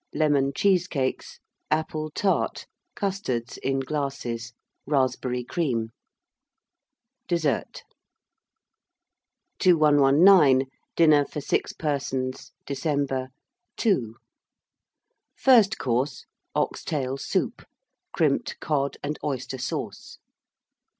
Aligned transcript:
Lemon 0.15 0.51
Cheesecakes. 0.55 1.37
Apple 1.69 2.09
Tart. 2.09 2.65
Custards, 2.95 3.57
in 3.59 3.79
glasses. 3.81 4.51
Raspberry 4.87 5.43
Cream. 5.43 5.91
DESSERT. 7.27 7.83
2119. 9.59 10.71
DINNER 10.95 11.25
FOR, 11.27 11.39
6 11.39 11.73
PERSONS 11.73 12.51
(December). 12.65 13.27
II. 13.85 14.13
FIRST 15.35 15.77
COURSE. 15.77 16.25
Ox 16.55 16.83
tail 16.83 17.15
Soup. 17.17 17.61
Crimped 18.11 18.59
Cod 18.59 18.97
and 19.03 19.19
Oyster 19.23 19.59
Sauce. 19.59 20.17